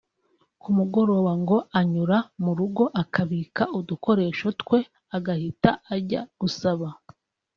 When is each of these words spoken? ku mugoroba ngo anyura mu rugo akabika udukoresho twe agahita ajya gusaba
ku 0.61 0.69
mugoroba 0.77 1.31
ngo 1.41 1.57
anyura 1.79 2.17
mu 2.43 2.51
rugo 2.59 2.83
akabika 3.01 3.63
udukoresho 3.79 4.47
twe 4.61 4.79
agahita 5.17 5.69
ajya 5.95 6.21
gusaba 6.39 6.87